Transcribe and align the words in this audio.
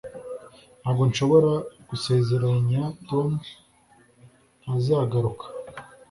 Ntabwo 0.81 1.03
nshobora 1.09 1.51
gusezeranya 1.89 2.81
Tom 3.09 3.29
ntazagaruka 4.63 5.45